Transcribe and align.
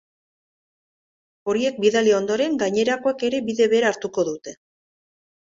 Horiek 1.53 1.77
bidali 1.83 2.15
ondoren, 2.21 2.57
gainerakoek 2.65 3.27
ere 3.29 3.43
bide 3.51 3.71
bera 3.77 3.93
hartuko 3.93 4.27
dute. 4.33 4.57